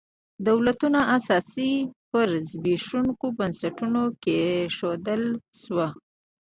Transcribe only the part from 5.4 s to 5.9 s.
شو.